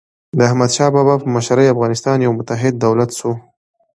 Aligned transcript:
د 0.37 0.39
احمدشاه 0.49 0.93
بابا 0.95 1.15
په 1.21 1.27
مشرۍ 1.35 1.67
افغانستان 1.69 2.17
یو 2.25 2.31
متحد 2.39 2.73
دولت 2.85 3.09
سو. 3.19 3.31